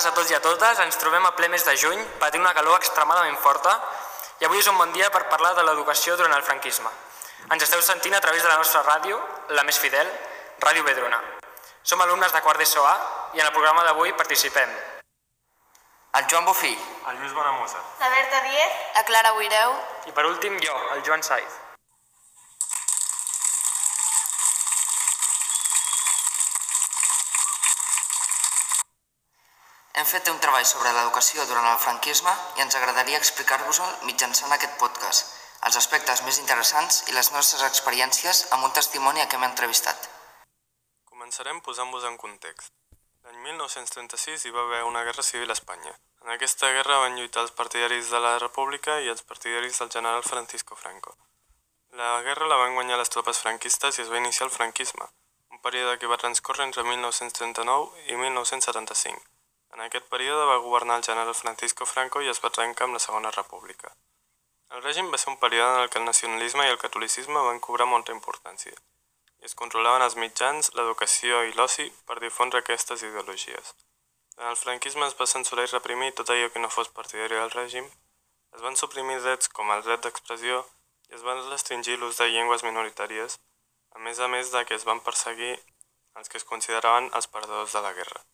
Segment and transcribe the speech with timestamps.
[0.00, 0.78] bones a tots i a totes.
[0.80, 3.74] Ens trobem a ple mes de juny, patint una calor extremadament forta
[4.40, 6.88] i avui és un bon dia per parlar de l'educació durant el franquisme.
[7.52, 9.18] Ens esteu sentint a través de la nostra ràdio,
[9.50, 10.08] la més fidel,
[10.60, 11.20] Ràdio Bedruna.
[11.82, 12.96] Som alumnes de quart d'ESO A
[13.34, 14.72] i en el programa d'avui participem
[16.18, 19.76] el Joan Bofill, el Lluís Bonamusa la Berta Diez, la Clara Buireu
[20.08, 21.69] i per últim jo, el Joan Saiz.
[30.00, 34.78] Hem fet un treball sobre l'educació durant el franquisme i ens agradaria explicar-vos-el mitjançant aquest
[34.80, 35.32] podcast,
[35.68, 40.06] els aspectes més interessants i les nostres experiències amb un testimoni a què hem entrevistat.
[41.10, 42.72] Començarem posant-vos en context.
[43.26, 45.92] L'any 1936 hi va haver una guerra civil a Espanya.
[46.24, 50.24] En aquesta guerra van lluitar els partidaris de la República i els partidaris del general
[50.24, 51.12] Francisco Franco.
[52.00, 55.10] La guerra la van guanyar les tropes franquistes i es va iniciar el franquisme,
[55.50, 59.29] un període que va transcorrer entre 1939 i 1975.
[59.74, 63.04] En aquest període va governar el general Francisco Franco i es va trencar amb la
[63.06, 63.92] Segona República.
[64.70, 67.62] El règim va ser un període en el que el nacionalisme i el catolicisme van
[67.66, 68.76] cobrar molta importància
[69.40, 73.72] i es controlaven els mitjans, l'educació i l'oci per difondre aquestes ideologies.
[74.36, 77.54] En el franquisme es va censurar i reprimir tot allò que no fos partidari del
[77.54, 77.88] règim,
[78.56, 80.60] es van suprimir drets com el dret d'expressió
[81.08, 83.38] i es van restringir l'ús de llengües minoritàries,
[83.96, 85.54] a més a més de que es van perseguir
[86.20, 88.24] els que es consideraven els perdedors de la guerra.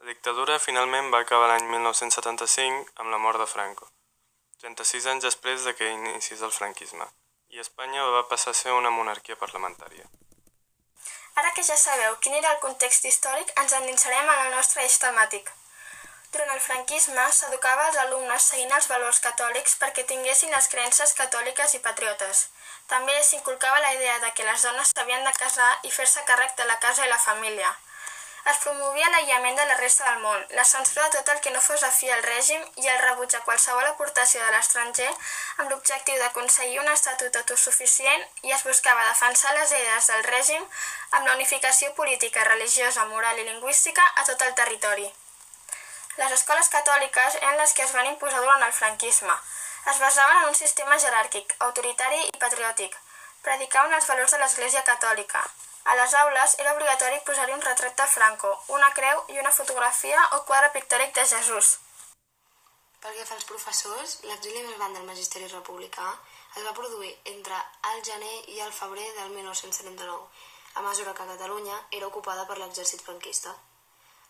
[0.00, 3.88] La dictadura finalment va acabar l'any 1975 amb la mort de Franco,
[4.62, 7.04] 36 anys després de que iniciés el franquisme,
[7.52, 10.06] i Espanya va passar a ser una monarquia parlamentària.
[11.42, 14.96] Ara que ja sabeu quin era el context històric, ens endinsarem en el nostre eix
[15.04, 15.52] temàtic.
[16.32, 21.76] Durant el franquisme s'educava als alumnes seguint els valors catòlics perquè tinguessin les creences catòliques
[21.76, 22.46] i patriotes.
[22.88, 26.70] També s'inculcava la idea de que les dones s'havien de casar i fer-se càrrec de
[26.72, 27.76] la casa i la família,
[28.48, 31.60] es promovia l'aïllament de la resta del món, la censura de tot el que no
[31.60, 36.80] fos afí al règim i el rebuig a qualsevol aportació de l'estranger amb l'objectiu d'aconseguir
[36.80, 40.66] un estatut autosuficient i es buscava defensar les idees del règim
[41.10, 45.08] amb la unificació política, religiosa, moral i lingüística a tot el territori.
[46.16, 49.36] Les escoles catòliques eren les que es van imposar durant el franquisme.
[49.92, 52.96] Es basaven en un sistema jeràrquic, autoritari i patriòtic.
[53.44, 55.44] Predicaven els valors de l'Església catòlica,
[55.84, 60.20] a les aules era obligatori posar-hi un retrat de Franco, una creu i una fotografia
[60.36, 61.78] o quadre pictòric de Jesús.
[63.00, 66.08] Pel que fa als professors, l'exili més gran del magisteri republicà
[66.58, 67.56] es va produir entre
[67.92, 70.28] el gener i el febrer del 1939,
[70.74, 73.54] a mesura que Catalunya era ocupada per l'exèrcit franquista.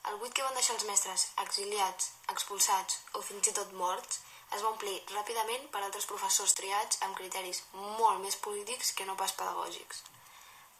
[0.08, 4.22] El buit que van deixar els mestres exiliats, expulsats o fins i tot morts
[4.54, 9.18] es va omplir ràpidament per altres professors triats amb criteris molt més polítics que no
[9.18, 10.06] pas pedagògics.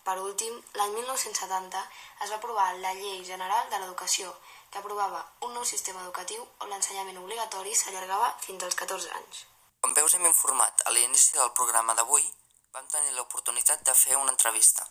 [0.05, 1.81] Per últim, l'any 1970
[2.25, 4.33] es va aprovar la Llei General de l'Educació,
[4.71, 9.43] que aprovava un nou sistema educatiu on l'ensenyament obligatori s'allargava fins als 14 anys.
[9.81, 12.25] Com veus hem informat a l'inici del programa d'avui,
[12.73, 14.87] vam tenir l'oportunitat de fer una entrevista.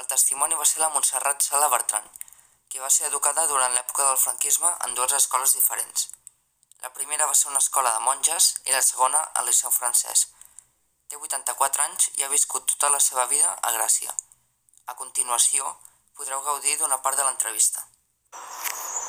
[0.00, 2.10] El testimoni va ser la Montserrat Sala Bertran,
[2.68, 6.08] que va ser educada durant l'època del franquisme en dues escoles diferents.
[6.82, 10.26] La primera va ser una escola de monges i la segona al Liceu Francès.
[11.08, 14.16] Té 84 anys i ha viscut tota la seva vida a Gràcia.
[14.90, 15.64] A continuació,
[16.18, 17.82] podreu gaudir d'una part de l'entrevista.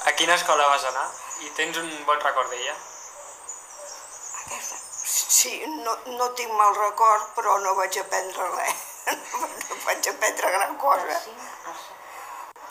[0.05, 1.05] A quina escola vas anar
[1.45, 2.75] i tens un bon record d'ella?
[4.43, 4.77] Aquesta.
[5.37, 5.53] Sí,
[5.85, 8.89] no, no tinc mal record, però no vaig aprendre res.
[9.69, 11.17] No vaig aprendre gran cosa.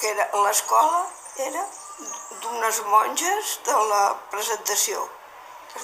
[0.01, 1.03] Que era l'escola
[1.47, 1.65] era
[2.45, 4.03] d'unes monges de la
[4.33, 5.05] presentació.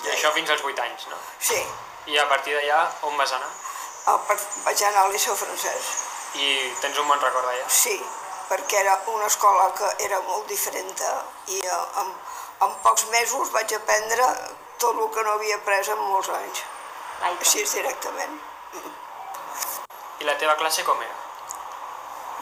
[0.04, 1.18] I això fins als 8 anys, no?
[1.50, 1.60] Sí,
[2.08, 3.50] I a partir d'allà, on vas anar?
[4.08, 5.88] el, vaig anar al Liceu francès.
[6.34, 6.48] I
[6.80, 7.68] tens un bon record d'allà?
[7.72, 7.96] Sí,
[8.48, 10.92] perquè era una escola que era molt diferent
[11.48, 12.12] i eh, en,
[12.66, 14.26] en pocs mesos vaig aprendre
[14.78, 16.64] tot el que no havia après en molts anys.
[17.28, 18.38] Així és directament.
[20.20, 21.16] I la teva classe com era?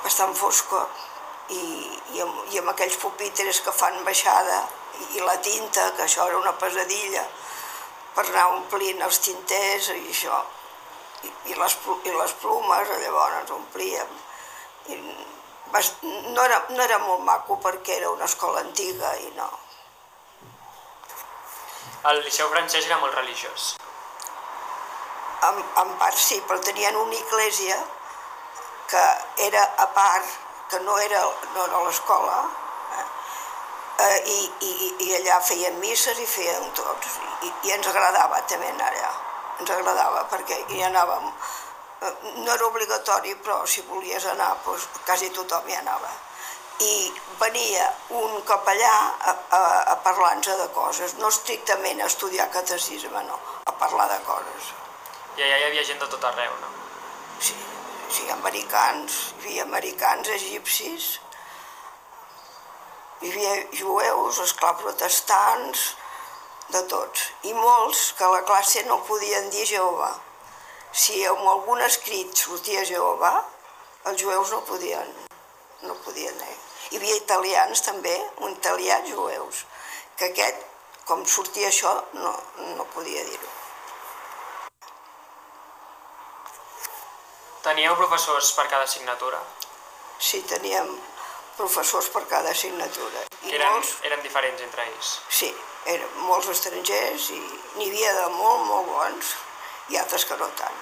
[0.05, 0.83] Bastant fosca
[1.49, 1.63] i,
[2.15, 4.61] i, amb, i amb aquells pupitres que fan baixada
[4.99, 7.25] i, i la tinta, que això era una pesadilla,
[8.17, 10.43] per anar omplint els tinters i això
[11.23, 14.13] i, i, les, i les plumes, llavors omplíem.
[14.93, 14.99] I
[15.73, 19.49] vas, no, era, no era molt maco perquè era una escola antiga i no.
[22.11, 23.75] El Liceu francès era molt religiós.
[25.47, 27.77] En, en part sí, però tenien una església
[28.91, 29.03] que
[29.49, 30.29] era a part,
[30.71, 31.23] que no era,
[31.55, 32.39] no era l'escola,
[32.95, 33.05] eh?
[34.07, 34.41] eh, i,
[34.71, 39.15] i, i allà feien misses i feien tots, i, i ens agradava també anar allà
[39.61, 41.31] ens agradava perquè hi anàvem,
[42.45, 46.13] no era obligatori, però si volies anar, doncs, quasi tothom hi anava.
[46.79, 49.61] i venia un capellà a, a,
[49.93, 54.73] a parlar-nos de coses, no estrictament a estudiar catecisme, no, a parlar de coses.
[55.37, 56.73] I allà hi havia gent de tot arreu, no?
[57.41, 57.57] Sí,
[58.13, 61.09] sí, americans, hi havia americans, egipcis,
[63.23, 65.95] hi havia jueus, esclaus protestants,
[66.75, 70.13] de tots, i molts que a la classe no podien dir Jehovà.
[70.93, 73.33] Si amb algun escrit sortia Jehovà,
[74.11, 75.13] els jueus no podien,
[75.83, 76.57] no podien dir.
[76.91, 79.65] Hi havia italians també, un italià jueus,
[80.17, 80.65] que aquest,
[81.05, 82.33] com sortia això, no,
[82.79, 83.53] no podia dir-ho.
[87.67, 89.41] Teníeu professors per cada assignatura,
[90.19, 90.89] Sí, teníem
[91.57, 93.25] professors per cada assignatura.
[93.41, 95.21] que I eren, molts, eren diferents entre ells.
[95.29, 95.55] sí,
[95.87, 97.41] eren molts estrangers i
[97.77, 99.35] n'hi havia de molt, molt bons
[99.89, 100.79] i altres que no tant.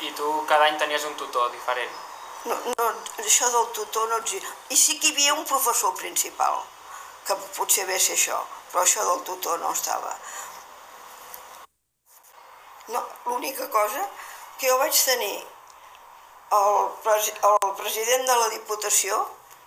[0.00, 1.94] I tu cada any tenies un tutor diferent.
[2.44, 2.88] No, no,
[3.18, 4.50] això del tutor no existe.
[4.70, 6.60] I sí que hi havia un professor principal,
[7.26, 8.38] que potser ve ser això,
[8.70, 10.14] però això del tutor no estava.
[12.88, 14.06] No, l'única cosa
[14.58, 15.34] que jo vaig tenir
[16.56, 16.78] el,
[17.50, 19.18] el president de la Diputació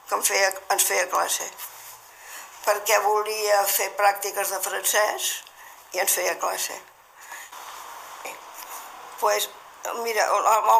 [0.09, 1.47] que em feia, ens feia classe
[2.65, 5.29] perquè volia fer pràctiques de francès
[5.93, 6.75] i ens feia classe.
[9.19, 9.49] pues,
[10.03, 10.25] mira,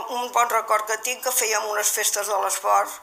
[0.09, 2.99] un bon record que tinc que fèiem unes festes de l'esport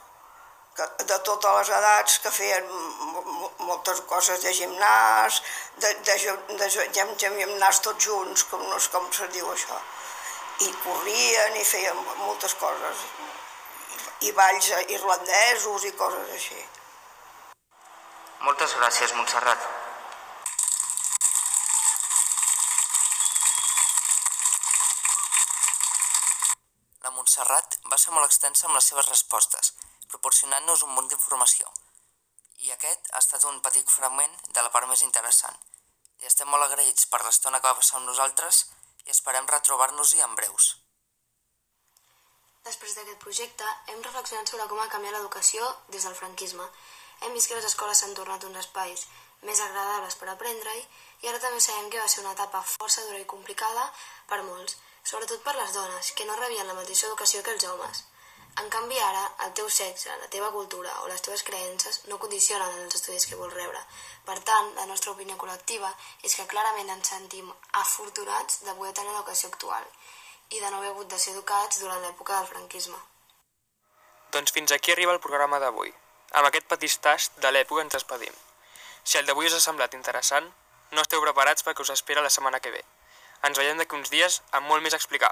[0.79, 5.41] de totes les edats, que feien mo- mo- moltes coses de gimnàs,
[5.75, 9.79] de, de, de, de, de gimnàs tots junts, com, no sé com se diu això,
[10.59, 13.03] i corrien i feien moltes coses,
[14.27, 16.59] i, balls irlandesos i coses així.
[18.43, 19.67] Moltes gràcies, Montserrat.
[27.03, 29.73] La Montserrat va ser molt extensa amb les seves respostes,
[30.11, 31.71] proporcionant-nos un munt d'informació.
[32.59, 35.55] I aquest ha estat un petit fragment de la part més interessant.
[36.19, 38.65] I estem molt agraïts per l'estona que va passar amb nosaltres
[39.09, 40.65] i esperem retrobar-nos-hi en breus.
[42.67, 46.67] Després d'aquest projecte, hem reflexionat sobre com ha canviat l'educació des del franquisme.
[47.25, 49.07] Hem vist que les escoles s'han tornat uns espais
[49.47, 50.83] més agradables per aprendre-hi
[51.23, 53.87] i ara també sabem que va ser una etapa força dura i complicada
[54.29, 54.77] per molts,
[55.11, 58.03] sobretot per les dones, que no rebien la mateixa educació que els homes.
[58.59, 62.81] En canvi, ara, el teu sexe, la teva cultura o les teves creences no condicionen
[62.83, 63.79] els estudis que vols rebre.
[64.27, 65.91] Per tant, la nostra opinió col·lectiva
[66.27, 67.47] és que clarament ens sentim
[67.83, 69.87] afortunats de poder tenir l'educació actual
[70.49, 72.99] i de no haver hagut de ser educats durant l'època del franquisme.
[74.35, 75.93] Doncs fins aquí arriba el programa d'avui.
[76.35, 78.33] Amb aquest petit tast de l'època ens despedim.
[79.03, 80.51] Si el d'avui us ha semblat interessant,
[80.91, 82.83] no esteu preparats perquè us espera la setmana que ve.
[83.47, 85.31] Ens veiem d'aquí uns dies amb molt més a explicar.